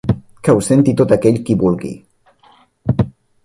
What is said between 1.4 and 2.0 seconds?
qui vulgui.